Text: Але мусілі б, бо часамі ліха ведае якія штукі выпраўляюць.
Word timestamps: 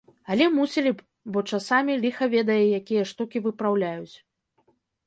Але 0.35 0.45
мусілі 0.53 0.93
б, 1.01 1.05
бо 1.35 1.43
часамі 1.51 1.99
ліха 2.07 2.31
ведае 2.35 2.59
якія 2.81 3.03
штукі 3.13 3.45
выпраўляюць. 3.47 4.15